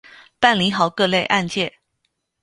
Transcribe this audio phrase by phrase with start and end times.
[0.39, 1.71] 办理好各类案件